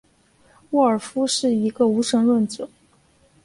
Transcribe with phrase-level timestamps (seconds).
[0.71, 2.67] 沃尔夫是一个无神论者。